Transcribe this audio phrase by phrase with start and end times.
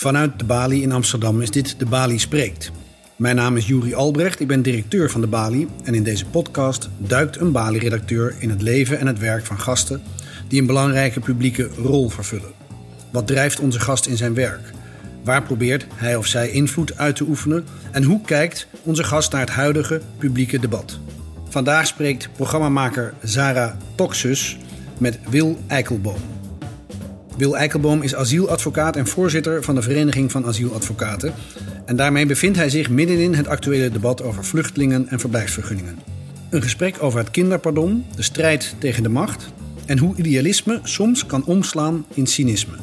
[0.00, 2.70] Vanuit de Bali in Amsterdam is dit De Bali Spreekt.
[3.16, 6.88] Mijn naam is Juri Albrecht, ik ben directeur van de Bali en in deze podcast
[6.98, 10.02] duikt een Bali-redacteur in het leven en het werk van gasten
[10.48, 12.52] die een belangrijke publieke rol vervullen.
[13.10, 14.72] Wat drijft onze gast in zijn werk?
[15.24, 17.64] Waar probeert hij of zij invloed uit te oefenen?
[17.90, 20.98] En hoe kijkt onze gast naar het huidige publieke debat?
[21.48, 24.58] Vandaag spreekt programmamaker Zara Toxus
[24.98, 26.39] met Wil Eikelboom.
[27.40, 31.34] Wil Eikelboom is asieladvocaat en voorzitter van de Vereniging van Asieladvocaten.
[31.84, 35.98] En daarmee bevindt hij zich middenin het actuele debat over vluchtelingen en verblijfsvergunningen.
[36.50, 39.52] Een gesprek over het kinderpardon, de strijd tegen de macht
[39.86, 42.74] en hoe idealisme soms kan omslaan in cynisme.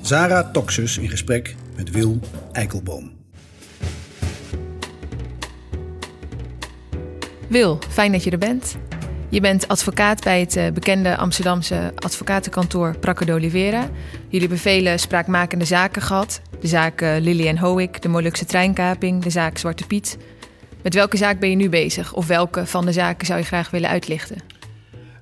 [0.00, 2.18] Zara Toxus in gesprek met Wil
[2.52, 3.12] Eikelboom.
[7.48, 8.76] Wil, fijn dat je er bent.
[9.30, 13.88] Je bent advocaat bij het eh, bekende Amsterdamse advocatenkantoor Prakke Oliveira.
[14.22, 16.40] Jullie hebben vele spraakmakende zaken gehad.
[16.60, 20.18] De zaak uh, Lily en Hoek, de Molukse treinkaping, de zaak Zwarte Piet.
[20.82, 22.12] Met welke zaak ben je nu bezig?
[22.12, 24.36] Of welke van de zaken zou je graag willen uitlichten?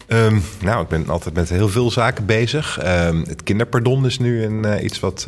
[0.06, 2.78] Um, nou, ik ben altijd met heel veel zaken bezig.
[2.84, 5.24] Um, het kinderpardon is nu een, uh, iets wat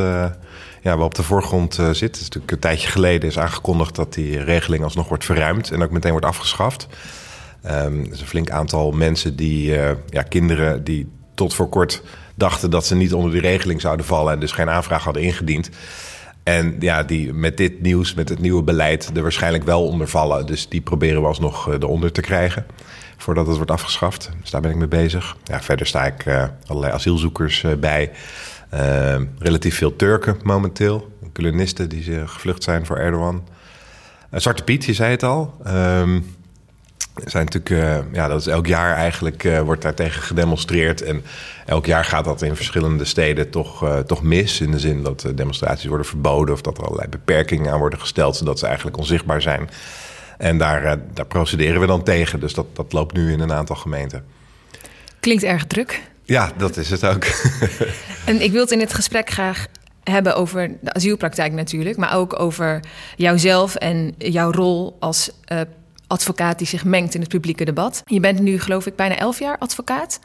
[0.83, 2.01] ja, wat op de voorgrond zit.
[2.01, 5.83] Het is natuurlijk een tijdje geleden is aangekondigd dat die regeling alsnog wordt verruimd en
[5.83, 6.87] ook meteen wordt afgeschaft.
[7.67, 9.73] Um, er is een flink aantal mensen die,
[10.09, 12.03] ja, kinderen die tot voor kort
[12.35, 15.71] dachten dat ze niet onder die regeling zouden vallen en dus geen aanvraag hadden ingediend.
[16.43, 20.47] En ja, die met dit nieuws, met het nieuwe beleid, er waarschijnlijk wel onder vallen.
[20.47, 22.67] Dus die proberen we alsnog eronder te krijgen
[23.17, 24.31] voordat het wordt afgeschaft.
[24.41, 25.37] Dus daar ben ik mee bezig.
[25.45, 28.11] Ja, verder sta ik uh, allerlei asielzoekers bij.
[28.75, 31.13] Uh, relatief veel Turken momenteel.
[31.33, 33.49] Kolonisten die gevlucht zijn voor Erdogan.
[34.31, 35.61] Zwarte Piet, je zei het al.
[35.67, 36.37] Um,
[37.25, 41.03] zijn natuurlijk, ja, dat is elk jaar eigenlijk wordt daar tegen gedemonstreerd.
[41.03, 41.25] En
[41.67, 44.61] elk jaar gaat dat in verschillende steden toch, toch mis.
[44.61, 48.37] In de zin dat demonstraties worden verboden of dat er allerlei beperkingen aan worden gesteld,
[48.37, 49.69] zodat ze eigenlijk onzichtbaar zijn.
[50.39, 52.41] En daar, daar procederen we dan tegen.
[52.41, 54.25] Dus dat, dat loopt nu in een aantal gemeenten.
[55.21, 56.03] Klinkt erg druk.
[56.23, 57.25] Ja, dat is het ook.
[58.31, 59.67] en ik wil het in dit gesprek graag
[60.05, 62.81] hebben over de asielpraktijk natuurlijk, maar ook over
[63.17, 65.61] jouzelf en jouw rol als uh,
[66.11, 68.03] advocaat die zich mengt in het publieke debat.
[68.05, 70.21] Je bent nu, geloof ik, bijna elf jaar advocaat.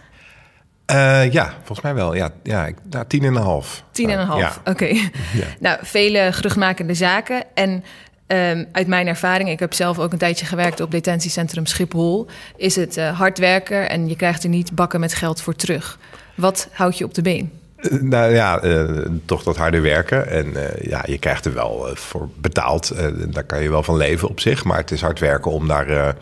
[0.92, 2.16] Uh, ja, volgens mij wel.
[2.16, 3.84] Ja, ja ik, nou, tien en een half.
[3.92, 4.54] Tien en een half, ja.
[4.60, 4.70] oké.
[4.70, 4.90] Okay.
[5.34, 5.46] Ja.
[5.60, 7.44] Nou, vele geruchtmakende zaken.
[7.54, 7.84] En
[8.28, 12.76] Um, uit mijn ervaring, ik heb zelf ook een tijdje gewerkt op detentiecentrum Schiphol, is
[12.76, 16.00] het uh, hard werken en je krijgt er niet bakken met geld voor terug.
[16.36, 17.52] Wat houdt je op de been?
[17.92, 20.28] Uh, nou ja, uh, toch dat harde werken.
[20.28, 22.94] En ja, je krijgt er wel voor betaald.
[23.28, 24.64] daar kan je wel van leven op zich.
[24.64, 26.16] Maar het is hard werken om daar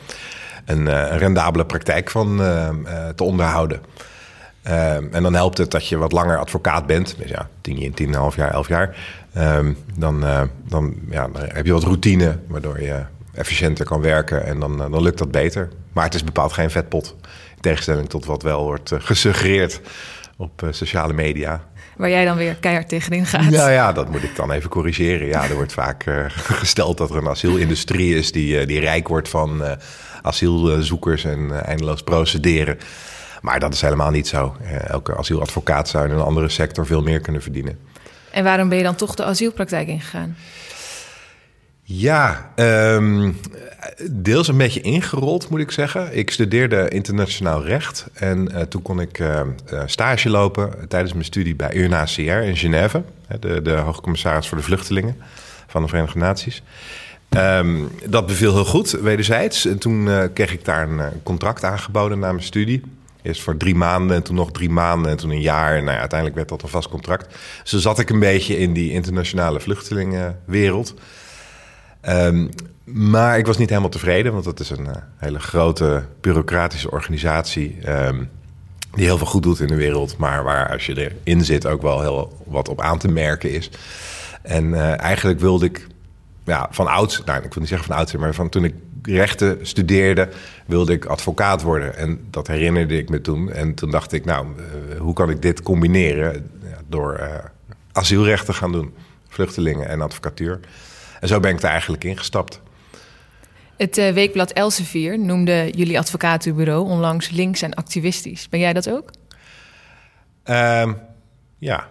[0.66, 2.38] een, rendabele praktijk van
[3.16, 3.82] te onderhouden.
[5.12, 7.16] En dan helpt het dat je wat langer advocaat bent.
[7.18, 8.98] Dus ja, tien, tien, half jaar, elf jaar.
[9.38, 10.24] Um, dan,
[10.68, 13.02] dan, ja, heb je wat routine, waardoor je
[13.34, 14.46] efficiënter kan werken.
[14.46, 15.70] En dan, dan lukt dat beter.
[15.94, 17.16] Maar het is bepaald geen vetpot.
[17.56, 19.82] In tegenstelling tot wat wel wordt gesuggereerd
[20.38, 21.64] op sociale media.
[21.98, 23.50] Waar jij dan weer keihard tegenin gaat.
[23.50, 25.28] Nou ja, dat moet ik dan even corrigeren.
[25.28, 26.06] Ja, er wordt vaak
[26.64, 29.78] gesteld dat er een asielindustrie is die, die rijk wordt van
[30.22, 32.78] asielzoekers en eindeloos procederen.
[33.42, 34.56] Maar dat is helemaal niet zo.
[34.88, 37.80] elke asieladvocaat zou in een andere sector veel meer kunnen verdienen.
[38.32, 40.36] En waarom ben je dan toch de asielpraktijk ingegaan?
[41.86, 43.38] Ja, um,
[44.12, 46.18] deels een beetje ingerold moet ik zeggen.
[46.18, 49.42] Ik studeerde internationaal recht en uh, toen kon ik uh,
[49.86, 53.04] stage lopen tijdens mijn studie bij UNHCR in Genève,
[53.40, 55.18] de, de hoogcommissaris voor de vluchtelingen
[55.68, 56.62] van de Verenigde Naties.
[57.30, 59.66] Um, dat beviel heel goed, wederzijds.
[59.66, 62.82] En toen uh, kreeg ik daar een contract aangeboden na mijn studie.
[63.22, 65.84] Eerst voor drie maanden en toen nog drie maanden en toen een jaar.
[65.84, 67.36] Nou ja, uiteindelijk werd dat een vast contract.
[67.64, 70.94] Toen zat ik een beetje in die internationale vluchtelingenwereld.
[72.10, 72.50] Um,
[72.84, 77.78] maar ik was niet helemaal tevreden, want dat is een uh, hele grote bureaucratische organisatie.
[77.90, 78.30] Um,
[78.92, 81.82] die heel veel goed doet in de wereld, maar waar als je erin zit ook
[81.82, 83.70] wel heel wat op aan te merken is.
[84.42, 85.88] En uh, eigenlijk wilde ik
[86.44, 89.58] ja, van oud, nou, ik wil niet zeggen van oud, maar van toen ik rechten
[89.62, 90.30] studeerde,
[90.66, 91.98] wilde ik advocaat worden.
[91.98, 93.52] En dat herinnerde ik me toen.
[93.52, 96.50] En toen dacht ik, nou, uh, hoe kan ik dit combineren
[96.88, 97.28] door uh,
[97.92, 98.94] asielrecht te gaan doen,
[99.28, 100.60] vluchtelingen en advocatuur.
[101.24, 102.62] En zo ben ik er eigenlijk ingestapt.
[103.78, 108.50] Het uh, weekblad Elsevier noemde jullie advocatenbureau onlangs links en activistisch.
[108.50, 109.10] Ben jij dat ook?
[110.46, 110.98] Um,
[111.58, 111.88] ja.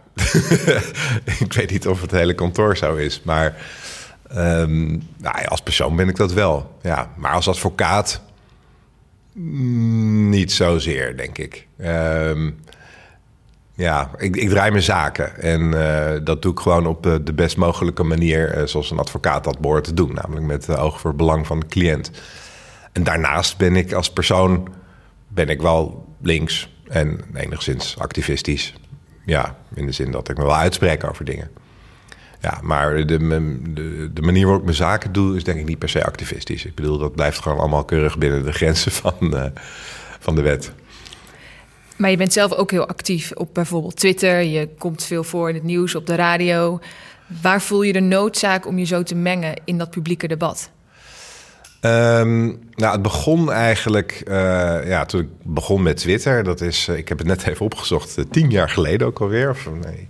[1.45, 3.57] ik weet niet of het hele kantoor zo is, maar
[4.37, 6.79] Um, nou, als persoon ben ik dat wel.
[6.83, 7.11] Ja.
[7.17, 8.23] Maar als advocaat
[9.33, 11.67] mm, niet zozeer, denk ik.
[11.81, 12.61] Um,
[13.75, 15.41] Ja, ik, ik draai mijn zaken.
[15.41, 18.99] En uh, dat doe ik gewoon op de, de best mogelijke manier, uh, zoals een
[18.99, 20.15] advocaat dat behoort te doen.
[20.15, 22.11] Namelijk met oog voor het belang van de cliënt.
[22.93, 24.69] En daarnaast ben ik als persoon
[25.29, 28.75] ben ik wel links en enigszins activistisch.
[29.25, 31.51] Ja, in de zin dat ik me wel uitspreek over dingen.
[32.41, 35.79] Ja, maar de, de, de, manier waarop ik mijn zaken doe, is denk ik niet
[35.79, 36.65] per se activistisch.
[36.65, 39.53] Ik bedoel, dat blijft gewoon allemaal keurig binnen de grenzen van,
[40.19, 40.73] van de wet.
[42.03, 44.43] Maar je bent zelf ook heel actief op bijvoorbeeld Twitter.
[44.43, 46.81] Je komt veel voor in het nieuws, op de radio.
[47.43, 50.71] Waar voel je de noodzaak om je zo te mengen in dat publieke debat?
[51.81, 54.35] Um, nou, het begon eigenlijk uh,
[54.89, 56.45] ja, toen ik begon met Twitter.
[56.45, 59.51] Dat is, uh, ik heb het net even opgezocht, uh, tien jaar geleden ook alweer.
[59.51, 60.09] Of nee,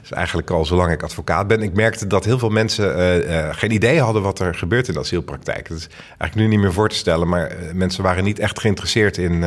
[0.00, 1.62] dus eigenlijk al zolang ik advocaat ben.
[1.62, 5.68] Ik merkte dat heel veel mensen geen idee hadden wat er gebeurt in de asielpraktijk.
[5.68, 9.16] Dat is eigenlijk nu niet meer voor te stellen, maar mensen waren niet echt geïnteresseerd
[9.16, 9.44] in,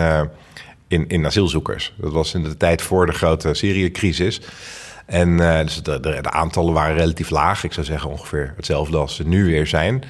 [0.92, 1.94] in, in asielzoekers.
[1.98, 4.42] Dat was in de tijd voor de grote Syrië-crisis.
[5.06, 7.64] En dus de, de, aantallen waren relatief laag.
[7.64, 10.04] Ik zou zeggen ongeveer hetzelfde als ze nu weer zijn.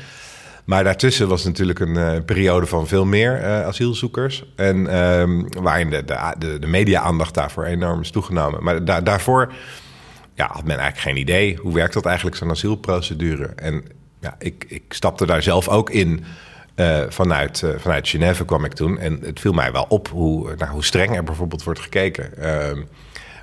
[0.65, 4.43] Maar daartussen was natuurlijk een uh, periode van veel meer uh, asielzoekers.
[4.55, 6.03] En um, waarin de,
[6.37, 8.63] de, de media-aandacht daarvoor enorm is toegenomen.
[8.63, 9.53] Maar da daarvoor
[10.33, 11.57] ja, had men eigenlijk geen idee.
[11.57, 13.45] Hoe werkt dat eigenlijk, zo'n asielprocedure?
[13.55, 13.83] En
[14.19, 16.23] ja, ik, ik stapte daar zelf ook in.
[16.75, 18.99] Uh, vanuit, vanuit Genève kwam ik toen.
[18.99, 22.37] En het viel mij wel op hoe, nou, hoe streng er bijvoorbeeld wordt gekeken.
[22.37, 22.81] Ehm,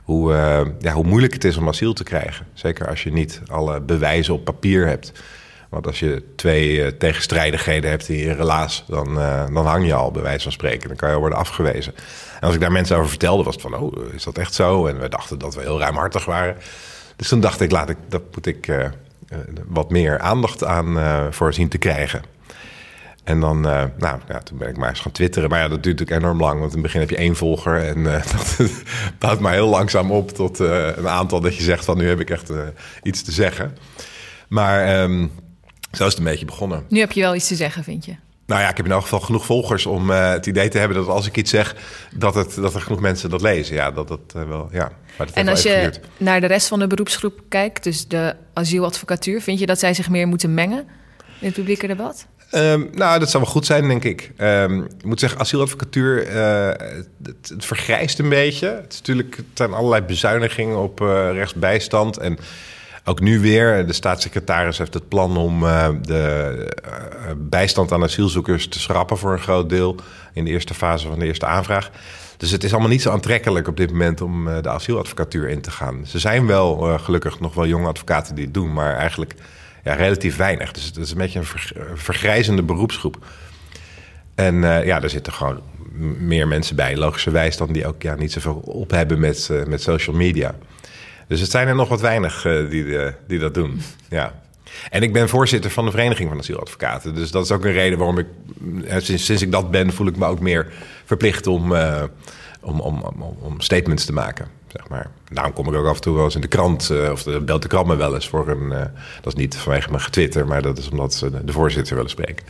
[0.04, 0.32] hoe,
[0.78, 2.46] ja, hoe moeilijk het is om asiel te krijgen.
[2.52, 5.12] Zeker als je niet alle bewijzen op papier hebt.
[5.68, 9.94] Want als je twee uh, tegenstrijdigheden hebt in je relaas, dan, uh, dan hang je
[9.94, 10.88] al, bij wijze van spreken.
[10.88, 11.94] Dan kan je al worden afgewezen.
[12.40, 14.86] En als ik daar mensen over vertelde, was het van, oh, is dat echt zo?
[14.86, 16.56] En we dachten dat we heel ruimhartig waren.
[17.16, 18.86] Dus toen dacht ik, laat ik dat moet ik uh,
[19.66, 20.98] wat meer aandacht aan
[21.32, 22.22] voorzien te krijgen.
[23.28, 25.50] En dan, nou, ja, toen ben ik maar eens gaan twitteren.
[25.50, 26.60] Maar ja, dat duurt natuurlijk enorm lang.
[26.60, 27.84] Want in het begin heb je één volger.
[27.84, 28.02] En
[28.32, 28.58] dat
[29.18, 31.96] bouwt maar heel langzaam op tot een aantal dat je zegt van...
[31.96, 32.50] nu heb ik echt
[33.02, 33.76] iets te zeggen.
[34.48, 35.02] Maar...
[35.02, 35.30] Um,
[35.92, 36.84] zo is het een beetje begonnen.
[36.88, 38.14] Nu heb je wel iets te zeggen, vind je?
[38.46, 40.96] Nou ja, ik heb in elk geval genoeg volgers om uh, het idee te hebben
[40.96, 41.76] dat als ik iets zeg,
[42.14, 43.74] dat, het, dat er genoeg mensen dat lezen.
[43.74, 44.68] Ja, dat dat uh, wel.
[44.72, 44.92] Ja.
[45.18, 46.00] Maar en als je geduurd.
[46.16, 50.08] naar de rest van de beroepsgroep kijkt, dus de asieladvocatuur, vind je dat zij zich
[50.08, 50.86] meer moeten mengen
[51.40, 52.26] in het publieke debat?
[52.52, 54.32] Um, nou, dat zou wel goed zijn, denk ik.
[54.38, 56.68] Um, ik moet zeggen, asieladvocatuur, uh,
[57.22, 58.66] het, vergrijst een beetje.
[58.66, 60.98] Het is natuurlijk, zijn allerlei bezuinigingen op
[61.32, 62.38] rechtsbijstand en
[63.04, 66.68] ook nu weer, de staatssecretaris heeft het plan om uh, de
[67.36, 69.96] bijstand aan asielzoekers te schrappen voor een groot deel
[70.32, 71.90] in de eerste fase van de eerste aanvraag.
[72.36, 75.70] Dus het is allemaal niet zo aantrekkelijk op dit moment om de asieladvocatuur in te
[75.70, 76.06] gaan.
[76.06, 79.34] Ze zijn wel gelukkig nog wel jonge advocaten die het doen, maar eigenlijk
[79.94, 80.72] relatief weinig.
[80.72, 83.26] Dus het is een beetje een ver, vergrijzende beroepsgroep.
[84.34, 85.62] En ja, er zitten gewoon
[86.18, 90.16] meer mensen bij, logischerwijs, dan die ook ja, niet zoveel op hebben met, met social
[90.16, 90.54] media.
[91.28, 92.96] Dus het zijn er nog wat weinig uh, die,
[93.26, 93.80] die dat doen.
[94.10, 94.42] Ja.
[94.90, 97.14] En ik ben voorzitter van de Vereniging van Asieladvocaten.
[97.14, 98.26] Dus dat is ook een reden waarom ik,
[98.86, 100.72] eh, sinds, sinds ik dat ben, voel ik me ook meer
[101.04, 101.74] verplicht om,
[102.68, 104.48] om, om, om, om, statements te maken.
[104.66, 105.10] Zeg maar.
[105.32, 107.40] Daarom kom ik ook af en toe wel eens in de krant, uh, of de,
[107.40, 108.68] belt de krant me wel eens voor een.
[109.22, 112.46] dat is niet vanwege mijn getwitter, maar dat is omdat ze de voorzitter willen spreken.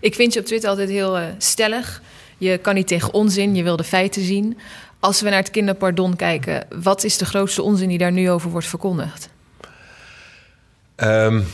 [0.00, 2.02] Ik vind je op Twitter altijd heel stellig.
[2.38, 4.58] Je kan niet tegen onzin, je wil de feiten zien.
[5.00, 8.50] Als we naar het kinderpardon kijken, wat is de grootste onzin die daar nu over
[8.50, 9.28] wordt verkondigd?
[10.96, 11.44] Um,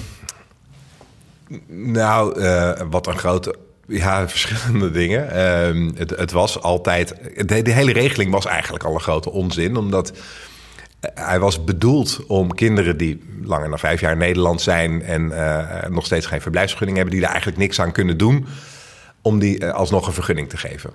[1.66, 3.54] nou, uh, wat een grote.
[3.88, 5.48] Ja, verschillende dingen.
[5.66, 7.14] Um, het, het, was altijd.
[7.46, 10.12] De, hele regeling was eigenlijk al een grote onzin, omdat.
[11.14, 15.86] Hij was bedoeld om kinderen die langer dan vijf jaar in Nederland zijn en uh,
[15.88, 18.46] nog steeds geen verblijfsvergunning hebben, die daar eigenlijk niks aan kunnen doen,
[19.22, 20.90] om die uh, alsnog een vergunning te geven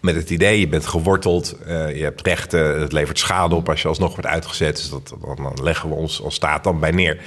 [0.00, 3.82] met het idee, je bent geworteld, uh, je hebt rechten, het levert schade op als
[3.82, 4.76] je alsnog wordt uitgezet.
[4.76, 7.20] Dus dat, dan leggen we ons als staat dan bij neer.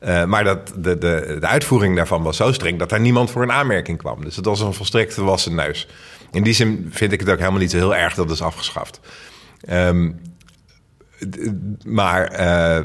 [0.00, 3.42] Uh, maar dat, de, de, de uitvoering daarvan was zo streng dat daar niemand voor
[3.42, 4.24] een aanmerking kwam.
[4.24, 5.88] Dus het was een volstrekt wassen neus.
[6.30, 8.42] In die zin vind ik het ook helemaal niet zo heel erg dat het is
[8.42, 9.00] afgeschaft.
[9.70, 10.20] Um,
[11.84, 12.78] maar uh,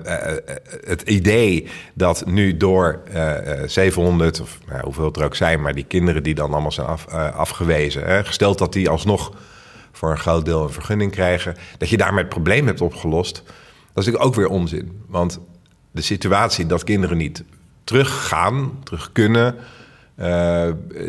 [0.85, 5.75] het idee dat nu door uh, 700, of nou, hoeveel het er ook zijn, maar
[5.75, 9.31] die kinderen die dan allemaal zijn af, afgewezen, hè, gesteld dat die alsnog
[9.91, 13.45] voor een groot deel een vergunning krijgen, dat je daarmee het probleem hebt opgelost, dat
[13.45, 15.01] is natuurlijk ook weer onzin.
[15.07, 15.39] Want
[15.93, 17.43] de situatie dat kinderen niet
[17.83, 19.55] teruggaan, terug kunnen,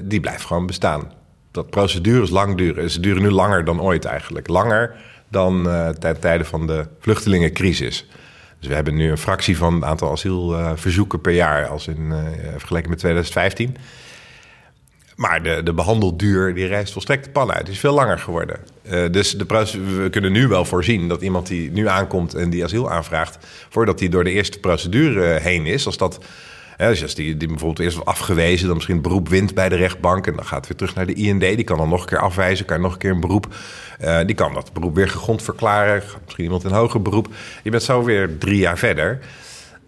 [0.03, 1.13] die blijft gewoon bestaan.
[1.51, 2.91] Dat procedures lang duren.
[2.91, 4.49] Ze duren nu langer dan ooit eigenlijk.
[4.49, 4.97] Langer
[5.29, 8.07] dan uh, ten tijde van de vluchtelingencrisis.
[8.59, 12.19] Dus we hebben nu een fractie van het aantal asielverzoeken per jaar als in uh,
[12.57, 13.77] vergeleken met 2015.
[15.17, 17.65] Maar de, de behandelduur die reist volstrekt de pan uit.
[17.65, 18.59] Die is veel langer geworden.
[18.91, 19.47] Uh, dus de,
[20.03, 24.01] we kunnen nu wel voorzien dat iemand die nu aankomt en die asiel aanvraagt, voordat
[24.01, 26.25] hij door de eerste procedure heen is, als dat.
[26.77, 30.27] dus als die, die bijvoorbeeld eerst wordt afgewezen, dan misschien beroep wint bij de rechtbank.
[30.27, 31.41] En dan gaat het weer terug naar de IND.
[31.41, 33.47] Die kan dan nog een keer afwijzen, kan nog een keer een beroep.
[34.01, 36.03] Uh, die kan dat beroep weer gegrond verklaren.
[36.25, 37.29] Misschien iemand in hoger beroep.
[37.63, 39.21] Je bent zo weer drie jaar verder.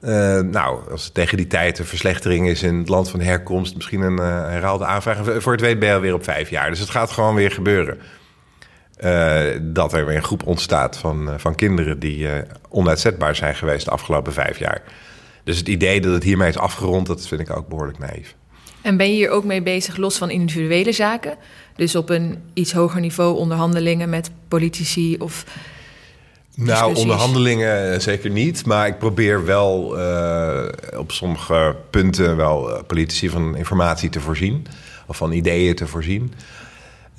[0.07, 3.75] Uh, nou, als het tegen die tijd een verslechtering is in het land van herkomst,
[3.75, 5.19] misschien een uh, herhaalde aanvraag.
[5.39, 6.71] Voor het weet ben alweer op vijf jaar.
[6.71, 7.99] Dus het gaat gewoon weer gebeuren.
[9.05, 12.29] Uh, dat er weer een groep ontstaat van, van kinderen die
[12.69, 14.83] onuitzetbaar zijn geweest de afgelopen vijf jaar.
[15.45, 18.35] Dus het idee dat het hiermee is afgerond, dat vind ik ook behoorlijk naïef.
[18.83, 21.37] En ben je hier ook mee bezig, los van individuele zaken?
[21.77, 25.45] Dus op een iets hoger niveau onderhandelingen met politici of
[26.57, 28.67] nou, onderhandelingen eh, zeker niet.
[28.67, 30.63] Maar ik probeer wel uh,
[30.97, 34.67] op sommige punten wel uh, politici van informatie te voorzien.
[35.07, 36.33] Of van ideeën te voorzien.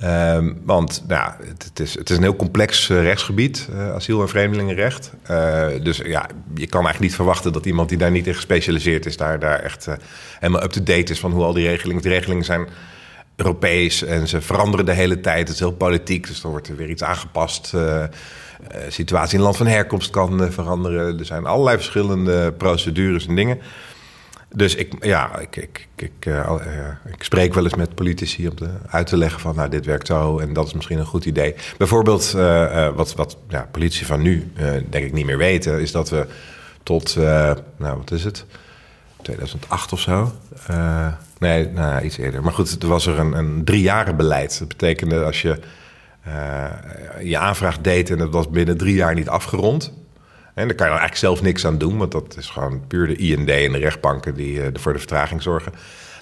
[0.04, 4.28] Um, want nou, het, het, is, het is een heel complex uh, rechtsgebied, asiel- en
[4.28, 5.12] vreemdelingenrecht.
[5.82, 9.16] dus ja, je kan eigenlijk niet verwachten dat iemand die daar niet in gespecialiseerd is,
[9.16, 9.86] daar, daar echt
[10.38, 12.02] helemaal up-to-date is van hoe al die regelingen.
[12.02, 12.68] De regelingen zijn
[13.36, 15.38] Europees en ze veranderen de hele tijd.
[15.38, 17.74] Het is heel politiek, dus dan wordt er weer iets aangepast.
[18.60, 21.18] Uh, situatie in het land van herkomst kan uh, veranderen.
[21.18, 23.58] Er zijn allerlei verschillende procedures en dingen.
[24.54, 26.26] Dus ik, ja, ik, ik, ik,
[27.12, 28.54] ik spreek wel eens met politici om
[28.86, 29.54] uit te leggen van...
[29.54, 31.54] nou, dit werkt zo en dat is misschien een goed idee.
[31.76, 32.32] Bijvoorbeeld,
[32.94, 34.52] wat, wat ja, politici van nu
[34.88, 35.80] denk ik niet meer weten...
[35.80, 36.26] is dat we
[36.82, 37.16] tot,
[37.76, 38.44] nou, wat is het?
[39.22, 40.32] 2008 of zo.
[41.38, 42.42] nee, nou, iets eerder.
[42.42, 44.58] Maar goed, er was er een, een jaren beleid.
[44.58, 45.60] Dat betekende als je
[47.22, 49.92] je aanvraag deed en dat was binnen drie jaar niet afgerond.
[50.54, 53.16] En daar kan je eigenlijk zelf niks aan doen, want dat is gewoon puur de
[53.16, 55.72] IND en de rechtbanken die uh, voor de vertraging zorgen.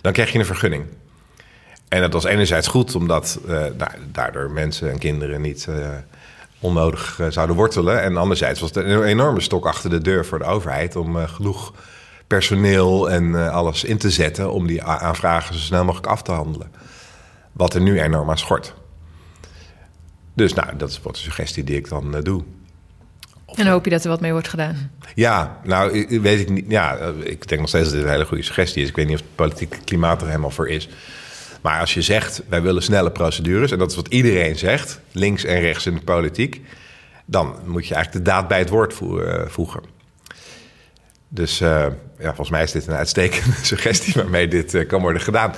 [0.01, 0.85] Dan krijg je een vergunning.
[1.89, 3.65] En dat was enerzijds goed, omdat uh,
[4.13, 5.69] daardoor mensen en kinderen niet
[6.61, 8.03] onnodig zouden wortelen.
[8.03, 11.73] En anderzijds was het een enorme stok achter de deur voor de overheid om genoeg
[12.27, 16.73] personeel en alles in te zetten om die aanvragen zo snel mogelijk af te handelen.
[17.53, 18.75] Wat er nu enorm aan schort.
[20.37, 22.43] Dus nou, dat is wat een suggestie die ik dan uh, doe.
[23.55, 24.91] en hoop je dat er wat mee wordt gedaan?
[25.15, 26.65] Ja, nou weet ik niet.
[26.69, 28.89] Ja, eh, ik denk nog steeds dat dit een hele goede suggestie is.
[28.89, 30.89] Ik weet niet of het politieke klimaat er helemaal voor is.
[31.61, 33.71] Maar als je zegt, wij willen snelle procedures...
[33.71, 36.61] en dat is wat iedereen zegt, links en rechts in de politiek...
[37.25, 39.81] dan moet je eigenlijk de daad bij het woord eh, voegen.
[41.29, 41.87] Dus uh,
[42.19, 45.53] ja, volgens mij is dit een uitstekende suggestie waarmee dit uh, kan worden gedaan.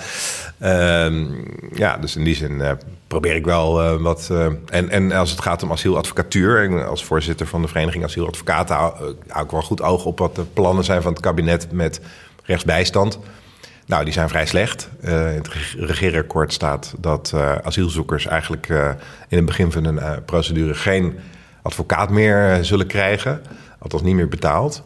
[0.63, 1.31] Uh,
[1.75, 4.31] ja, dus in die zin probeer ik wel wat.
[4.67, 9.45] en, en als het gaat om asieladvocatuur, als voorzitter van de Vereniging Asieladvocaten, hou, hou
[9.45, 12.01] ik wel goed oog op wat de plannen zijn van het kabinet met
[12.45, 13.19] rechtsbijstand.
[13.87, 14.89] Nou, die zijn vrij slecht.
[15.01, 18.69] in het regeerakkoord staat dat asielzoekers eigenlijk
[19.29, 21.19] in het begin van een procedure geen
[21.63, 23.43] advocaat meer zullen krijgen,
[23.79, 24.83] althans niet meer betaald.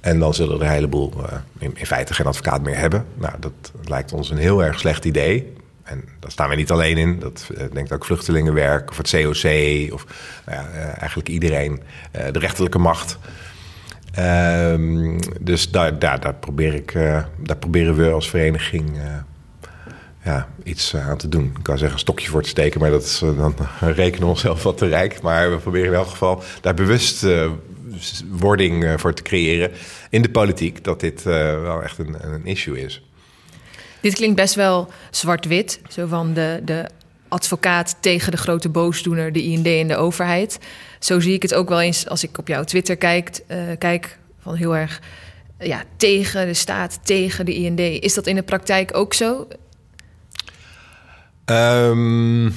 [0.00, 1.12] En dan zullen er een heleboel
[1.58, 3.06] in, feite geen advocaat meer hebben.
[3.14, 5.55] Nou, dat lijkt ons een heel erg slecht idee.
[5.86, 7.18] En daar staan we niet alleen in.
[7.18, 10.06] Dat uh, denkt ook vluchtelingenwerk of het COC of
[10.46, 11.82] nou uh, eigenlijk iedereen,
[12.32, 13.18] de rechterlijke macht.
[14.12, 16.92] Ehm, dus daar, daar, daar, probeer ik,
[17.36, 18.98] daar proberen we als vereniging
[20.24, 21.52] ja, iets aan te doen.
[21.56, 24.62] Ik kan zeggen een stokje voor te steken, maar dat is, dan rekenen we onszelf
[24.62, 25.20] wat te rijk.
[25.20, 27.24] Maar we proberen in elk geval daar bewust
[28.30, 29.70] wording eh, voor te creëren
[30.10, 33.05] in de politiek, dat dit eh, wel echt een, een issue is.
[34.00, 36.88] Dit klinkt best wel zwart-wit, zo van de, de
[37.28, 40.58] advocaat tegen de grote boosdoener, de IND en de overheid.
[40.98, 44.18] Zo zie ik het ook wel eens als ik op jouw Twitter kijk, uh, kijk
[44.40, 45.00] van heel erg
[45.58, 47.80] ja, tegen de staat, tegen de IND.
[47.80, 49.48] Is dat in de praktijk ook zo?
[51.44, 52.54] Um,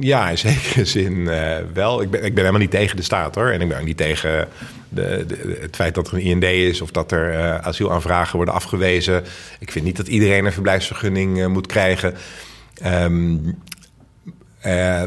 [0.00, 2.02] ja, in zekere zin uh, wel.
[2.02, 3.50] Ik ben, ik ben helemaal niet tegen de staat hoor.
[3.50, 4.48] En ik ben ook niet tegen
[4.90, 5.26] de,
[5.60, 9.24] het feit dat er een IND is of dat er uh, asielaanvragen worden afgewezen.
[9.58, 12.14] Ik vind niet dat iedereen een verblijfsvergunning uh, moet krijgen.
[12.86, 13.58] Um,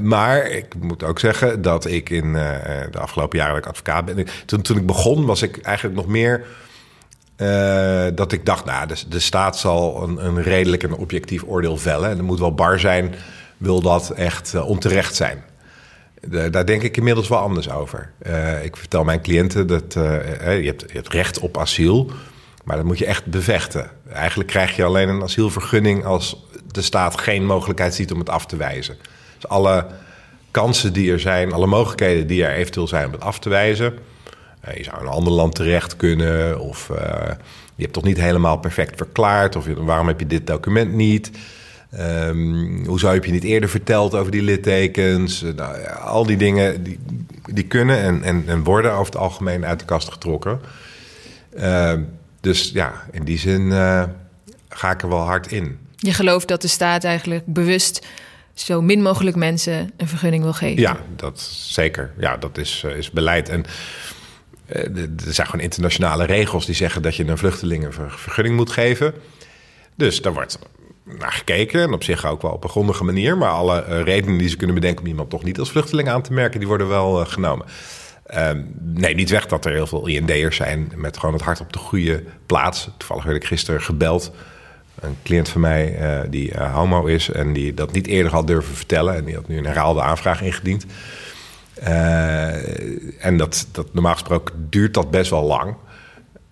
[0.02, 4.28] maar ik moet ook zeggen dat ik in de afgelopen jaren dat ik advocaat ben.
[4.46, 6.46] Toen, toen ik begon was ik eigenlijk nog meer.
[8.16, 12.10] dat ik dacht, nou, de, staat zal een, een redelijk en objectief oordeel vellen.
[12.10, 13.16] En er moet wel bar zijn
[13.58, 15.44] wil dat echt onterecht zijn.
[16.28, 18.12] Daar denk ik inmiddels wel anders over.
[18.28, 22.12] Uh, ik vertel mijn cliënten dat je, hebt, je hebt recht op asiel,
[22.64, 23.90] maar dat moet je echt bevechten.
[24.10, 28.46] Eigenlijk krijg je alleen een asielvergunning als de staat geen mogelijkheid ziet om het af
[28.46, 28.98] te wijzen.
[29.36, 29.88] Dus alle
[30.52, 33.94] kansen die er zijn, alle mogelijkheden die er eventueel zijn om het af te wijzen,
[34.64, 36.60] Eh, je zou in een ander land terecht kunnen.
[36.60, 37.32] Of eh,
[37.76, 39.56] je hebt toch niet helemaal perfect verklaard.
[39.56, 41.32] Of waarom heb je dit document niet?
[42.00, 45.42] Um, hoezo heb je niet eerder verteld over die littekens?
[45.42, 47.00] nou, ja, al die dingen die,
[47.52, 50.60] die kunnen en, en, en, worden over het algemeen uit de kast getrokken.
[51.58, 51.94] Uh,
[52.42, 54.04] dus ja, in die zin uh,
[54.70, 55.78] ga ik er wel hard in.
[55.96, 58.06] Je gelooft dat de staat eigenlijk bewust
[58.54, 60.82] zo min mogelijk mensen een vergunning wil geven?
[60.82, 62.14] Ja, dat zeker.
[62.18, 63.50] Ja, dat is, is beleid.
[63.50, 63.66] En
[64.66, 69.14] er zijn gewoon internationale regels die zeggen dat je een vluchtelingen een vergunning moet geven.
[69.96, 70.60] Dus daar wordt
[71.04, 71.82] naar gekeken.
[71.82, 73.38] En op zich ook wel op een grondige manier.
[73.38, 76.22] Maar alle uh, redenen die ze kunnen bedenken om iemand toch niet als vluchteling aan
[76.22, 77.66] te merken, die worden wel uh, genomen.
[78.34, 81.74] Uh, nee, niet weg dat er heel veel IND'ers zijn met gewoon het hart op
[81.74, 82.90] de goede plaats.
[82.98, 84.32] Toevallig werd ik gisteren gebeld.
[85.00, 88.76] Een cliënt van mij uh, die homo is en die dat niet eerder had durven
[88.76, 89.16] vertellen.
[89.16, 90.86] En die had nu een herhaalde aanvraag ingediend.
[93.20, 95.76] en dat, dat, normaal gesproken duurt dat best wel lang.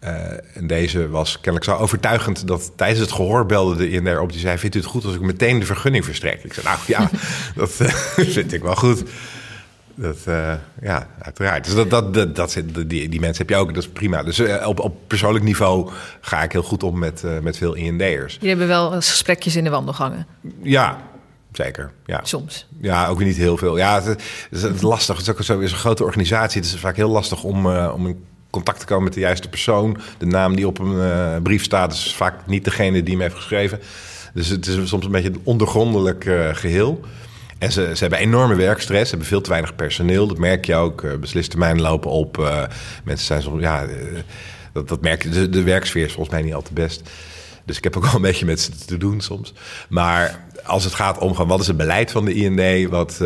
[0.03, 0.11] Uh,
[0.53, 4.31] en deze was kennelijk zo overtuigend dat tijdens het gehoor belde de INR op.
[4.31, 6.43] Die zei: Vindt u het goed als ik meteen de vergunning verstrek?
[6.43, 7.09] Ik zei: Nou ja,
[7.55, 7.87] dat uh,
[8.35, 9.03] vind ik wel goed.
[9.95, 11.65] Dat, uh, ja, uiteraard.
[11.65, 14.23] Dus dat, dat, dat, dat, die, die mensen heb je ook, dat is prima.
[14.23, 15.91] Dus op, op persoonlijk niveau
[16.21, 18.33] ga ik heel goed om met, met veel IND'ers.
[18.33, 20.27] Jullie hebben wel eens gesprekjes in de wandelgangen?
[20.61, 21.01] Ja,
[21.51, 21.91] zeker.
[22.05, 22.19] Ja.
[22.23, 22.67] Soms?
[22.79, 23.77] Ja, ook niet heel veel.
[23.77, 25.17] Ja, het, het is lastig.
[25.17, 26.61] Het is ook zo, is een grote organisatie.
[26.61, 29.97] Het is vaak heel lastig om, om een contact te komen met de juiste persoon.
[30.17, 33.35] De naam die op een uh, brief staat is vaak niet degene die hem heeft
[33.35, 33.79] geschreven.
[34.33, 36.99] Dus het is soms een beetje een ondergrondelijk uh, geheel.
[37.57, 40.27] En ze, ze hebben enorme werkstress, hebben veel te weinig personeel.
[40.27, 41.01] Dat merk je ook.
[41.01, 42.37] Uh, lopen op.
[43.03, 43.85] mensen zijn soms, ja,
[44.73, 45.29] dat, dat merk je.
[45.29, 47.09] De, de werksfeer is volgens mij niet al te best.
[47.65, 49.53] Dus ik heb ook wel een beetje met ze te doen soms.
[49.89, 53.17] Maar als het gaat om wat is het beleid van de IND, wat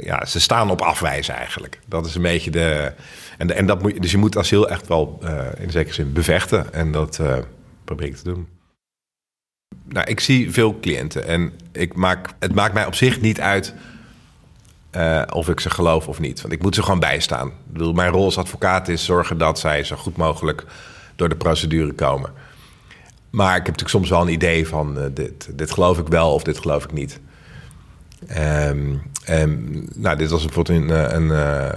[0.00, 1.78] ja, ze staan op afwijzen eigenlijk.
[1.86, 2.92] Dat is een beetje de,
[3.48, 6.72] en, dat moet, dus je moet asiel echt wel uh, in zekere zin bevechten.
[6.72, 7.36] En dat uh,
[7.84, 8.48] probeer ik te doen.
[9.88, 13.74] Nou, ik zie veel cliënten en ik maak, het maakt mij op zich niet uit
[14.96, 16.40] uh, of ik ze geloof of niet.
[16.40, 17.52] Want ik moet ze gewoon bijstaan.
[17.74, 20.64] Ik mijn rol als advocaat is zorgen dat zij zo goed mogelijk
[21.16, 22.30] door de procedure komen.
[23.30, 26.42] Maar ik heb natuurlijk soms wel een idee van dit, dit geloof ik wel of
[26.42, 27.20] dit geloof ik niet.
[28.28, 29.02] Um,
[29.94, 31.72] nou, dit was bijvoorbeeld een, eh, eh,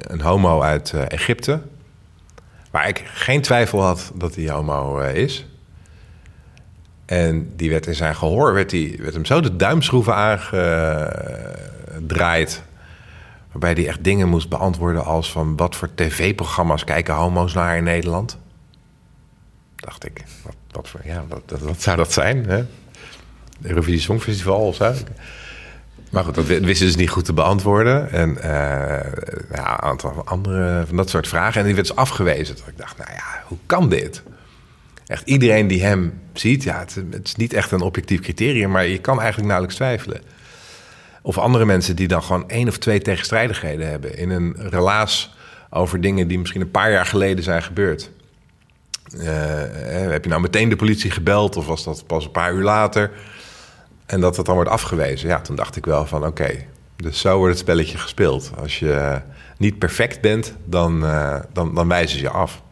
[0.00, 1.60] een homo uit uh, Egypte.
[2.70, 5.46] Waar ik geen twijfel had dat hij homo is.
[7.06, 12.62] En die werd in zijn gehoor, werd, die, werd hem zo de duimschroeven aangedraaid.
[13.50, 15.56] Waarbij hij echt dingen moest beantwoorden als van...
[15.56, 18.38] wat voor tv-programma's kijken homo's naar in Nederland?
[19.76, 22.46] Dacht ik, wat, wat voor, ja, wat, wat, zou dat zijn?
[22.46, 22.64] Hè?
[23.62, 24.94] Eurovisie Songfestival of zo?
[26.10, 28.10] Maar goed, dat wisten ze dus niet goed te beantwoorden.
[28.10, 28.44] En uh,
[29.54, 31.60] ja, een aantal andere van dat soort vragen.
[31.60, 32.56] En die werd dus afgewezen.
[32.56, 34.22] Dat ik dacht, nou ja, hoe kan dit?
[35.06, 38.98] Echt iedereen die hem ziet, ja, het, is niet echt een objectief criterium, maar je
[38.98, 40.20] kan eigenlijk nauwelijks twijfelen.
[41.22, 45.34] Of andere mensen die dan gewoon één of twee tegenstrijdigheden hebben in een relaas
[45.70, 48.10] over dingen die misschien een paar jaar geleden zijn gebeurd.
[49.14, 49.24] Uh,
[50.10, 53.10] heb je nou meteen de politie gebeld of was dat pas een paar uur later?
[54.06, 55.28] En dat dat dan wordt afgewezen.
[55.28, 56.50] Ja, toen dacht ik wel van oké,
[56.96, 58.50] dus zo wordt het spelletje gespeeld.
[58.58, 59.20] Als je
[59.58, 62.62] niet perfect bent, dan, uh, dan, dan wijzen ze je af.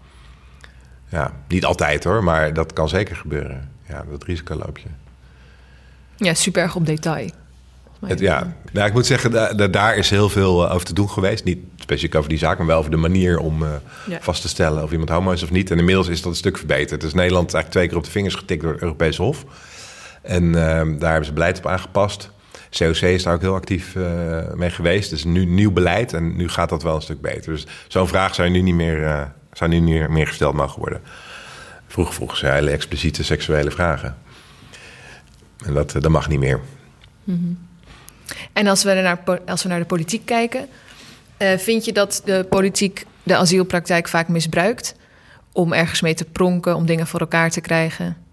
[1.08, 3.70] Ja, niet altijd hoor, maar dat kan zeker gebeuren.
[3.88, 4.88] Ja, dat risico loop je.
[6.16, 7.30] Ja, super erg op detail.
[8.06, 11.10] Het, ja, nou, ik moet zeggen, da daar is heel veel eh, over te doen
[11.10, 11.44] geweest.
[11.44, 13.68] Niet specifiek over die zaak, maar wel over de manier om uh,
[14.06, 14.18] ja.
[14.20, 15.70] vast te stellen of iemand homo is of niet.
[15.70, 17.00] En inmiddels is dat een stuk verbeterd.
[17.00, 19.44] Dus Nederland is eigenlijk twee keer op de vingers getikt door het Europese Hof.
[20.24, 20.54] En uh,
[20.98, 22.30] daar hebben ze beleid op aangepast.
[22.78, 25.10] COC is daar ook heel actief uh, mee geweest.
[25.10, 27.52] Dus nu nieuw beleid en nu gaat dat wel een stuk beter.
[27.52, 31.00] Dus zo'n vraag zou nu niet meer, uh, nu niet meer gesteld mogen worden.
[31.87, 34.16] Vroeger vroegen ze hele expliciete seksuele vragen.
[35.64, 36.60] En dat, dat mag niet meer.
[37.24, 37.58] -hmm.
[38.52, 40.68] En als we, naar, als we naar de politiek kijken,
[41.56, 44.94] vind je dat de politiek de asielpraktijk vaak misbruikt
[45.52, 48.23] om ergens mee te pronken, om dingen voor elkaar te krijgen?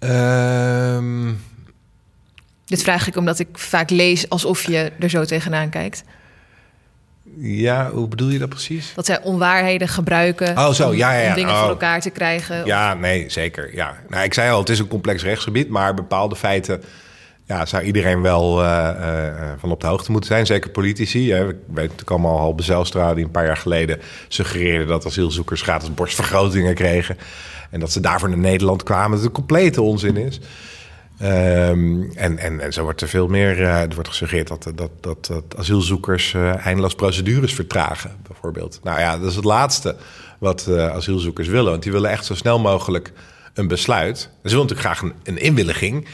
[0.00, 1.40] Um...
[2.64, 6.04] Dit vraag ik omdat ik vaak lees alsof je er zo tegenaan kijkt.
[7.36, 8.92] Ja, hoe bedoel je dat precies?
[8.94, 11.28] Dat zij onwaarheden gebruiken oh, zo, om, ja, ja, ja.
[11.28, 11.60] om dingen oh.
[11.60, 12.66] voor elkaar te krijgen.
[12.66, 13.74] Ja, nee, zeker.
[13.74, 13.96] Ja.
[14.08, 16.82] Nou, ik zei al, het is een complex rechtsgebied, maar bepaalde feiten
[17.48, 20.46] ja, zou iedereen wel uh, uh, van op de hoogte moeten zijn.
[20.46, 21.32] Zeker politici.
[21.32, 21.46] Hè.
[21.46, 25.94] We weten natuurlijk allemaal Halbe Zijlstra, die een paar jaar geleden suggereerde dat asielzoekers gratis
[25.94, 27.16] borstvergrotingen kregen.
[27.70, 29.10] En dat ze daarvoor naar Nederland kwamen.
[29.10, 30.40] Dat het een complete onzin is.
[31.18, 33.58] Ehm, en, en, en zo wordt er veel meer.
[33.58, 38.80] Uh, er wordt gesuggereerd dat, dat, dat, dat asielzoekers uh, eindeloos procedures vertragen, bijvoorbeeld.
[38.82, 39.96] Nou ja, dat is het laatste
[40.38, 41.70] wat uh, asielzoekers willen.
[41.70, 43.12] Want die willen echt zo snel mogelijk
[43.54, 44.18] een besluit.
[44.18, 46.06] Ze willen natuurlijk graag een, een inwilliging.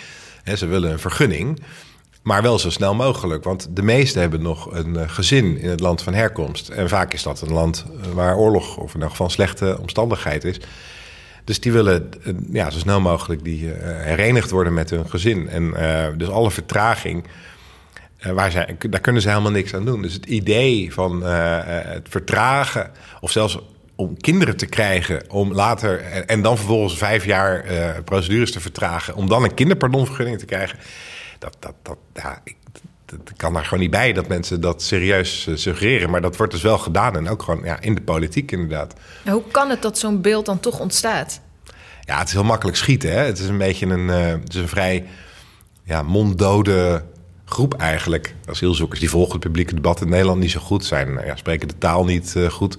[0.43, 1.63] Hè, ze willen een vergunning.
[2.23, 3.45] Maar wel zo snel mogelijk.
[3.45, 6.69] Want de meesten hebben nog een gezin in het land van herkomst.
[6.69, 10.61] En vaak is dat een land waar oorlog of in ieder geval slechte omstandigheid is.
[11.45, 12.09] Dus die willen
[12.51, 15.49] ja, zo snel mogelijk die, uh, herenigd worden met hun gezin.
[15.49, 17.25] En uh, dus alle vertraging,
[18.33, 20.03] waar zij, daar kunnen ze helemaal niks aan doen.
[20.03, 23.59] Dus het idee van het vertragen, of zelfs
[23.95, 27.65] om kinderen te krijgen, om later en, dan vervolgens vijf jaar
[28.05, 30.79] procedures te vertragen, om dan een kinderpardonvergunning te krijgen,
[31.39, 32.43] dat, dat, dat, ja,
[33.05, 36.11] dat kan daar gewoon niet bij dat mensen dat serieus suggereren.
[36.11, 38.95] Maar dat wordt dus wel gedaan en ook gewoon ja, in de politiek inderdaad.
[39.25, 41.41] hoe kan het dat zo'n beeld dan toch ontstaat?
[42.01, 43.13] Ja, het is heel makkelijk schieten.
[43.13, 43.19] Hè?
[43.19, 45.07] Het is een beetje een, uh, het is een vrij
[45.83, 47.03] ja, monddode
[47.45, 48.35] groep eigenlijk.
[48.47, 50.85] Asielzoekers die volgen het publieke debat in Nederland niet zo goed.
[50.85, 52.79] Zijn, ja, spreken de taal niet uh, goed.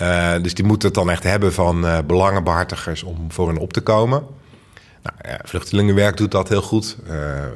[0.00, 3.80] Uh, dus die moeten het dan echt hebben van belangenbehartigers om voor hen op te
[3.80, 4.26] komen.
[5.02, 6.96] Nou, ja, vluchtelingenwerk doet dat heel goed.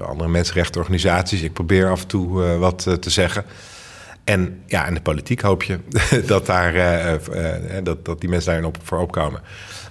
[0.06, 1.42] andere mensenrechtenorganisaties.
[1.42, 3.44] Ik probeer af en toe wat te zeggen.
[4.24, 5.78] En ja, in de politiek hoop je
[6.26, 6.72] dat, daar,
[7.82, 9.40] dat, dat die mensen daarin op, voor opkomen.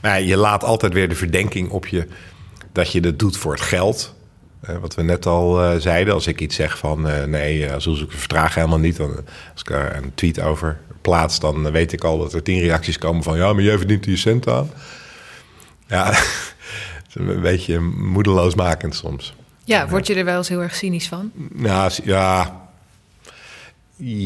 [0.02, 2.08] Maar je laat altijd weer de verdenking op je
[2.72, 4.14] dat je dat doet voor het geld.
[4.70, 8.20] Uh, wat we net al uh, zeiden, als ik iets zeg van uh, nee, asielzoekers
[8.20, 8.98] vertragen helemaal niet.
[8.98, 9.16] Dan,
[9.52, 12.98] als ik er een tweet over plaats, dan weet ik al dat er tien reacties
[12.98, 14.70] komen van ja, maar jij verdient je cent aan.
[15.88, 16.14] Ja,
[17.16, 19.34] is een beetje moedeloosmakend soms.
[19.64, 21.32] Ja, word je er wel eens heel erg cynisch van?
[21.52, 22.62] Nou, ja,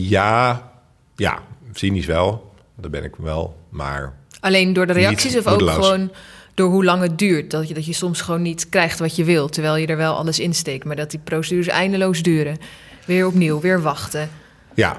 [0.09, 0.71] ja,
[1.15, 1.39] ja,
[1.73, 2.51] cynisch wel.
[2.75, 6.11] Dat ben ik wel, maar Alleen door de reacties of ook gewoon
[6.53, 7.51] door hoe lang het duurt?
[7.51, 10.15] Dat je, dat je soms gewoon niet krijgt wat je wil, terwijl je er wel
[10.15, 10.85] alles insteekt.
[10.85, 12.57] Maar dat die procedures eindeloos duren.
[13.05, 14.29] Weer opnieuw, weer wachten.
[14.73, 14.97] Ja,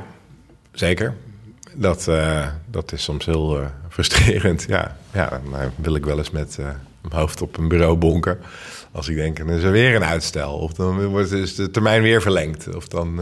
[0.73, 1.15] zeker.
[1.75, 4.65] Dat, uh, dat is soms heel uh, frustrerend.
[4.69, 6.69] Ja, ja, dan wil ik wel eens met uh,
[7.03, 8.39] mijn hoofd op een bureau bonken.
[8.93, 10.59] Als ik denk, dan is er weer een uitstel.
[10.59, 12.75] Of dan wordt is de termijn weer verlengd.
[12.77, 13.21] Of dan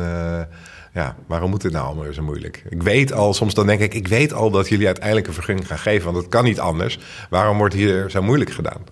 [0.96, 2.64] ja, waarom moet het nou allemaal zo moeilijk?
[2.68, 5.66] Ik weet al, soms dan denk ik, ik weet al dat jullie uiteindelijk een vergunning
[5.66, 6.98] gaan geven, want dat kan niet anders.
[7.30, 8.84] Waarom wordt hier zo moeilijk gedaan?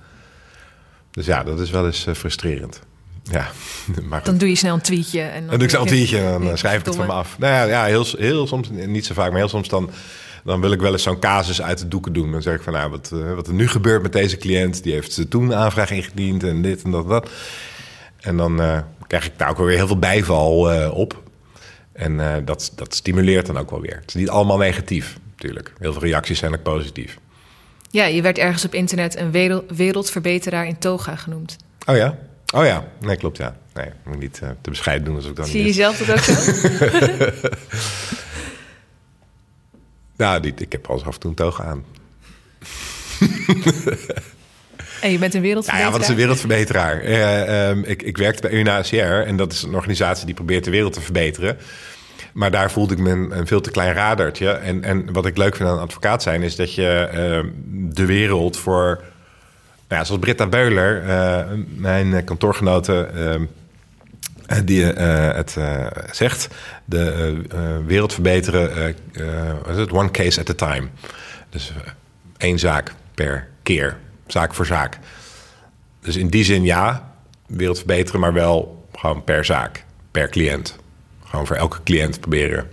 [1.10, 2.80] Dus ja, dat is wel eens uh, frustrerend.
[3.22, 3.50] Ja,
[4.08, 5.20] maar dan doe je snel een tweetje.
[5.20, 7.12] En dan, dan doe ik snel een tweetje en dan schrijf ik het van me
[7.12, 7.38] af.
[7.38, 9.90] Nou ja, ja heel, heel soms, niet zo vaak, maar heel soms dan,
[10.44, 12.32] dan wil ik wel eens zo'n casus uit de doeken doen.
[12.32, 14.92] Dan zeg ik van, nou, wat, uh, wat er nu gebeurt met deze cliënt, die
[14.92, 17.30] heeft toen een aanvraag ingediend en dit en dat en dat.
[18.20, 20.50] En dan uh, krijg ik daar ook weer heel veel bijval
[20.90, 21.22] op.
[21.92, 23.96] En uh, dat, dat stimuleert dan ook wel weer.
[23.96, 25.72] Het is niet allemaal negatief, natuurlijk.
[25.78, 27.18] Heel veel reacties zijn ook positief.
[27.90, 31.56] Ja, je werd ergens op internet een wereld, wereldverbeteraar in toga genoemd.
[31.86, 32.18] Oh ja?
[32.54, 33.56] Oh ja, nee, klopt ja.
[33.74, 36.32] Nee, moet niet te bescheiden doen als ik dan Zie je zelf dat ook zo?
[40.16, 41.84] nou, die, ik heb al af en toe een toga aan.
[45.04, 45.80] En je bent een wereldverbeteraar?
[45.80, 47.04] Ja, ja wat is een wereldverbeteraar?
[47.04, 50.70] Uh, um, ik, ik werkte bij UNHCR en dat is een organisatie die probeert de
[50.70, 51.56] wereld te verbeteren.
[52.32, 54.50] Maar daar voelde ik me een, een veel te klein radertje.
[54.50, 57.50] En, en wat ik leuk vind aan advocaat zijn, is dat je uh,
[57.94, 59.02] de wereld voor.
[59.88, 61.40] Nou ja, zoals Britta Beuler, uh,
[61.76, 63.08] mijn kantoorgenote,
[64.46, 65.56] ehm, die het
[66.10, 66.48] zegt:
[66.84, 68.94] de wereld verbeteren,
[69.66, 70.88] het one case at a time.
[71.50, 71.72] Dus
[72.36, 74.98] één zaak per keer zaak voor zaak.
[76.00, 77.12] Dus in die zin ja,
[77.46, 80.76] wereld verbeteren, maar wel gewoon per zaak, per cliënt.
[81.24, 82.68] Gewoon voor elke cliënt proberen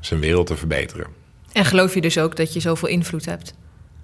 [0.00, 1.06] zijn wereld te verbeteren.
[1.52, 3.54] En geloof je dus ook dat je zoveel invloed hebt?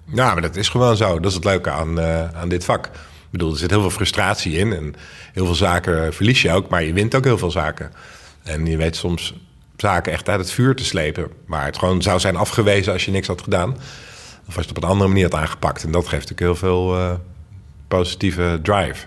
[0.05, 1.19] Ja, maar dat is gewoon zo.
[1.19, 2.01] Dat is het leuke aan,
[2.35, 2.89] aan dit vak.
[3.33, 4.95] Bedoel, er zit heel veel frustratie in en
[5.33, 7.91] heel veel zaken verlies je ook, maar je wint ook heel veel zaken.
[8.43, 9.33] En je weet soms
[9.77, 13.11] zaken echt uit het vuur te slepen, maar het gewoon zou zijn afgewezen als je
[13.11, 13.71] niks had gedaan.
[14.47, 15.83] Of als je het op een andere manier had aangepakt.
[15.83, 17.13] En dat geeft natuurlijk heel veel uh,
[17.87, 19.05] positieve drive.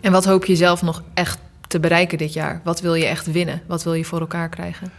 [0.00, 2.60] En wat hoop je zelf nog echt te bereiken dit jaar?
[2.64, 3.62] Wat wil je echt winnen?
[3.66, 4.90] Wat wil je voor elkaar krijgen?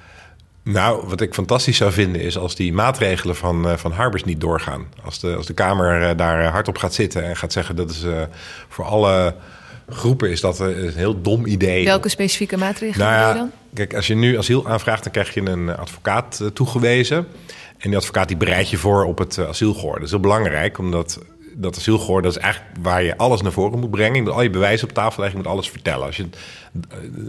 [0.67, 4.41] Nou, wat ik fantastisch zou vinden is als die maatregelen van, uh, van Harbers niet
[4.41, 4.87] doorgaan.
[5.03, 8.03] Als de, als de Kamer uh, daar hardop gaat zitten en gaat zeggen dat is
[8.03, 8.21] uh,
[8.67, 9.35] voor alle
[9.89, 11.85] groepen is dat een heel dom idee.
[11.85, 13.51] Welke specifieke maatregelen nou ja, je dan?
[13.73, 17.17] Kijk, als je nu asiel aanvraagt, dan krijg je een advocaat toegewezen.
[17.77, 19.93] En die advocaat die bereidt je voor op het asielgehoor.
[19.93, 21.19] Dat is heel belangrijk, omdat
[21.59, 24.15] dat asielgehoor, dat is eigenlijk waar je alles naar voren moet brengen.
[24.15, 26.05] Je moet al je bewijzen op tafel leggen, je moet alles vertellen.
[26.05, 26.27] Als je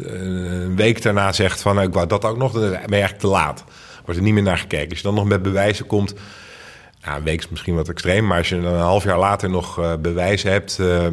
[0.03, 3.19] een week daarna zegt van, nou, ik wou dat ook nog, dan ben je eigenlijk
[3.19, 3.65] te laat.
[4.05, 4.89] Wordt er niet meer naar gekeken.
[4.89, 6.15] Als je dan nog met bewijzen komt,
[7.03, 9.79] ja, een week is misschien wat extreem, maar als je een half jaar later nog
[9.79, 11.07] uh, bewijzen hebt uh,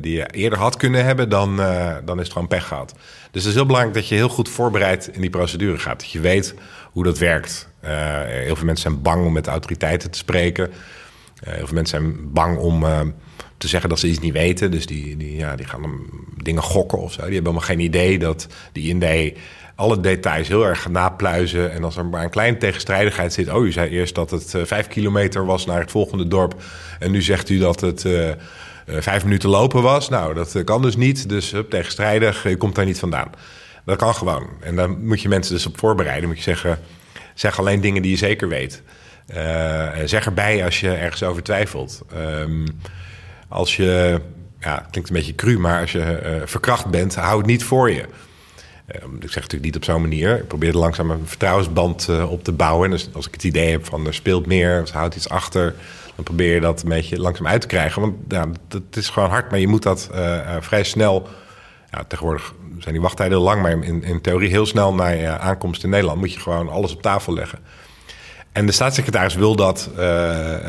[0.00, 1.56] die je eerder had kunnen hebben, dan,
[2.04, 2.94] dan is het gewoon pech gehad.
[3.30, 6.00] Dus het is heel belangrijk dat je heel goed voorbereid in die procedure gaat.
[6.00, 6.54] Dat je weet
[6.92, 7.68] hoe dat werkt.
[8.26, 10.70] heel veel mensen zijn bang om met autoriteiten te spreken.
[11.50, 12.84] Heel veel mensen zijn bang om
[13.58, 14.70] te zeggen dat ze iets niet weten.
[14.70, 16.00] Dus die, die, ja, die gaan dan
[16.42, 17.22] dingen gokken of zo.
[17.22, 19.34] Die hebben helemaal geen idee dat die IND
[19.74, 21.72] alle details heel erg napluizen.
[21.72, 23.52] En als er maar een kleine tegenstrijdigheid zit.
[23.52, 26.62] Oh, u zei eerst dat het uh, vijf kilometer was naar het volgende dorp.
[26.98, 28.04] En nu zegt u dat het
[28.86, 30.08] vijf minuten lopen was.
[30.08, 31.28] Nou, dat kan dus niet.
[31.28, 33.30] Dus uh, tegenstrijdig, je komt daar niet vandaan.
[33.84, 34.48] Dat kan gewoon.
[34.60, 36.28] En dan moet je mensen dus op voorbereiden.
[36.28, 36.78] Moet je zeggen,
[37.34, 38.82] zeg alleen dingen die je zeker weet.
[40.04, 42.02] Zeg erbij als je ergens over twijfelt.
[42.16, 42.64] Um,
[43.48, 44.20] als je,
[44.60, 48.04] ja, klinkt een beetje cru, maar als je verkracht bent, hou het niet voor je.
[48.86, 50.38] Ehm, ik zeg natuurlijk niet op zo'n manier.
[50.38, 52.92] Ik probeer langzaam een vertrouwensband uh, op te bouwen.
[52.92, 55.74] En als ik het idee heb van er speelt meer, of houdt iets achter,
[56.14, 58.00] dan probeer je dat een beetje langzaam uit te krijgen.
[58.00, 60.10] Want ja, het is gewoon hard, maar je moet dat
[60.60, 61.28] vrij snel.
[61.90, 65.38] Ja, tegenwoordig zijn die wachttijden heel lang, maar in, in theorie heel snel na je
[65.38, 67.58] aankomst in Nederland moet je gewoon alles op tafel leggen.
[68.56, 69.90] En de staatssecretaris wil dat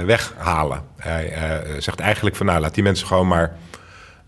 [0.06, 0.82] weghalen.
[0.98, 1.34] Hij
[1.80, 3.58] zegt eigenlijk van nou, laat die mensen gewoon maar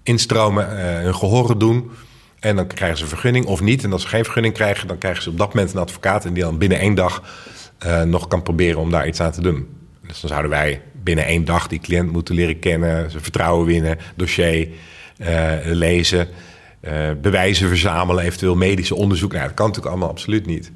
[0.04, 0.70] instromen,
[1.04, 1.92] hun gehoren doen.
[2.40, 3.84] En dan krijgen ze een vergunning of niet.
[3.84, 6.26] En als ze geen vergunning krijgen, dan krijgen ze op dat moment een advocaat.
[6.26, 7.24] En die dan binnen één dag
[8.06, 9.68] nog kan proberen om daar iets aan te doen.
[10.08, 13.98] Dus dan zouden wij binnen één dag die cliënt moeten leren kennen, zijn vertrouwen winnen,
[14.16, 14.68] dossier
[15.64, 16.28] lezen,
[17.22, 19.32] bewijzen verzamelen, eventueel medische onderzoek.
[19.32, 20.72] Nou, dat kan natuurlijk allemaal absoluut niet.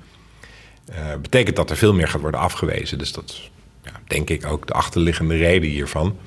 [1.22, 2.98] Betekent dat er veel meer gaat worden afgewezen.
[2.98, 3.52] Dus dat is,
[3.84, 6.18] ja, denk ik, ook de achterliggende reden hiervan.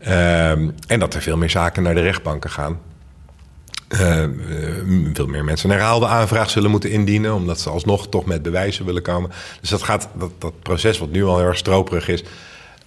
[0.00, 2.80] Ehm, en dat er veel meer zaken naar de rechtbanken gaan.
[3.88, 4.24] Uh,
[5.14, 8.84] veel meer mensen een herhaalde aanvraag zullen moeten indienen, omdat ze alsnog toch met bewijzen
[8.84, 9.30] willen komen.
[9.60, 12.22] Dus dat gaat dat, dat proces, wat nu al heel erg stroperig is,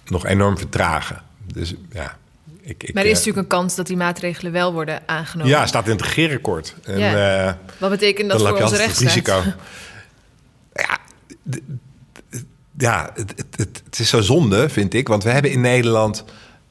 [0.06, 1.22] nog enorm vertragen.
[1.52, 2.16] Dus ja.
[2.60, 5.52] Ik, ik, maar er is uh, natuurlijk een kans dat die maatregelen wel worden aangenomen.
[5.52, 6.74] Ja, staat in het regeerakkoord.
[6.84, 7.46] En, ja.
[7.46, 9.08] Uh, Wat betekent dat voor onze rechtsstaat?
[9.08, 9.42] risico.
[10.74, 10.98] ja,
[12.78, 15.08] ja het, het, het, is zo zonde, vind ik.
[15.08, 16.24] Want we hebben in Nederland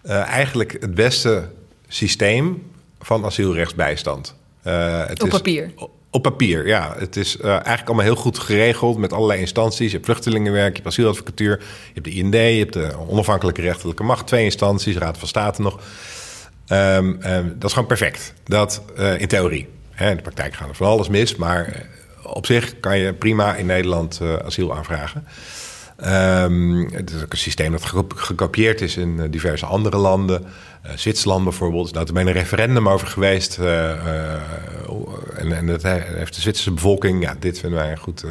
[0.04, 1.50] eigenlijk het beste
[1.88, 4.36] systeem van asielrechtsbijstand.
[4.68, 5.72] Uh, het op is, papier?
[6.10, 6.96] Op papier, ja.
[6.98, 9.86] Het is uh, eigenlijk allemaal heel goed geregeld met allerlei instanties.
[9.86, 14.04] Je hebt vluchtelingenwerk, je hebt asieladvocatuur, je hebt de IND, je hebt de onafhankelijke rechterlijke
[14.04, 15.80] macht, twee instanties, Raad van State nog.
[16.68, 18.34] Um, um, dat is gewoon perfect.
[18.44, 18.82] Dat
[19.18, 19.68] in theorie.
[19.92, 21.86] Hè, in de praktijk gaat er van alles mis, maar
[22.34, 25.26] op zich kan je prima in Nederland asiel aanvragen.
[26.06, 30.44] Um, het is ook een systeem dat gekopieerd is in diverse andere landen.
[30.86, 33.58] Uh, Zwitserland bijvoorbeeld, is daar nou, een referendum over geweest.
[33.58, 38.24] En, en dat heeft de Zwitserse bevolking, ja, dit vinden wij een goed,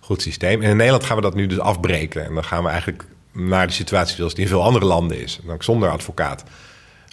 [0.00, 0.62] goed systeem.
[0.62, 2.24] En in Nederland gaan we dat nu dus afbreken.
[2.24, 5.40] En dan gaan we eigenlijk naar de situatie zoals die in veel andere landen is.
[5.46, 6.44] Dan zonder advocaat.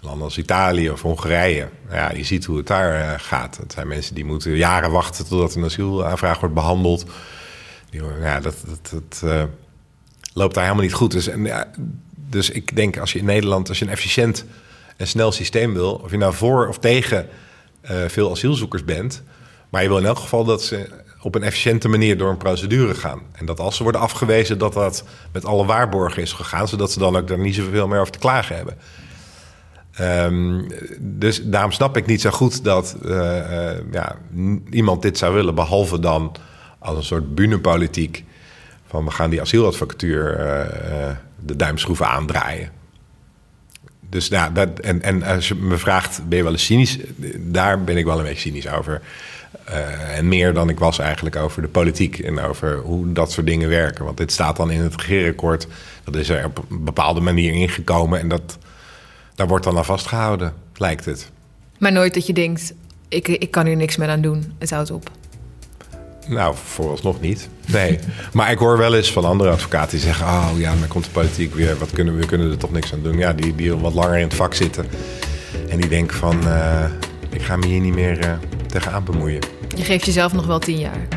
[0.06, 1.70] Landen als Italië of Hongarije.
[1.86, 3.58] Nou ja, je ziet hoe het daar gaat.
[3.58, 7.06] Het zijn mensen die moeten jaren wachten totdat een asielaanvraag wordt behandeld.
[8.22, 9.48] Ja, dat, dat, dat
[10.34, 11.12] loopt daar helemaal niet goed.
[11.12, 11.68] Dus, en,
[12.30, 14.46] dus ik denk als je in Nederland, als je een efficiënt
[14.98, 17.28] en snel systeem wil, of je nou voor of tegen
[17.91, 19.24] uh, veel asielzoekers bent,
[19.70, 20.89] maar je wil in elk geval dat ze
[21.22, 23.22] op een efficiënte manier door een procedure gaan.
[23.32, 27.00] En dat als ze worden afgewezen, dat dat met alle waarborgen is gegaan, zodat ze
[27.00, 28.78] dan ook daar niet zoveel meer over te klagen hebben.
[30.01, 30.67] Um,
[30.99, 34.15] dus daarom snap ik niet zo goed dat uh, ja,
[34.69, 36.36] iemand dit zou willen, behalve dan
[36.79, 38.23] als een soort bunepolitiek
[38.88, 40.38] van we gaan die asieladvocatuur
[41.45, 42.69] de duimschroeven aandraaien.
[44.10, 46.97] Dus ja, dat, en, en als je me vraagt, ben je wel eens cynisch?
[47.38, 49.01] Daar ben ik wel een beetje cynisch over.
[50.13, 53.69] En meer dan ik was eigenlijk over de politiek en over hoe dat soort dingen
[53.69, 54.05] werken.
[54.05, 55.67] Want dit staat dan in het regeerakkoord.
[56.03, 58.58] Dat is er op een bepaalde manier ingekomen en dat,
[59.36, 61.32] daar wordt dan aan vastgehouden, lijkt het.
[61.78, 62.74] Maar nooit dat je denkt,
[63.10, 65.12] ik, ik kan hier niks meer aan doen, het houdt op.
[66.28, 67.50] Nou, vooralsnog niet.
[67.65, 68.00] Nee.
[68.34, 71.12] maar ik hoor wel eens van andere advocaten die zeggen: Oh ja, dan komt de
[71.12, 71.78] politiek weer.
[71.78, 73.17] Wat kunnen we, we kunnen er toch niks aan doen.
[73.17, 74.86] Ja, die, die wat langer in het vak zitten.
[75.69, 76.86] En die denken van: uh,
[77.30, 78.34] Ik ga me hier niet meer uh,
[78.67, 79.39] tegenaan bemoeien.
[79.76, 81.08] Je geeft jezelf nog wel tien jaar.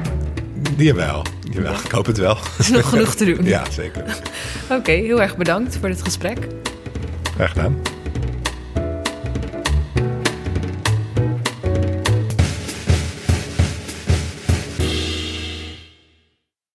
[0.76, 1.72] Jawel, jawel.
[1.72, 2.37] ik hoop het wel.
[2.59, 3.44] Er is nog genoeg te doen.
[3.57, 4.02] ja, zeker.
[4.62, 6.38] Oké, okay, heel erg bedankt voor dit gesprek.
[7.35, 7.76] Graag gedaan.